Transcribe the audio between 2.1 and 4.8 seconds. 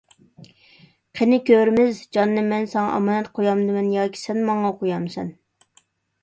جاننى مەن ساڭا ئامانەت قويامدىمەن ياكى سەن ماڭا